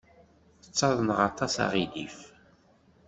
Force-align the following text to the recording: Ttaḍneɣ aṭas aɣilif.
Ttaḍneɣ 0.65 1.19
aṭas 1.29 1.53
aɣilif. 1.63 2.17